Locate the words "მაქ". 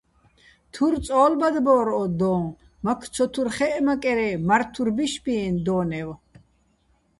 2.85-3.01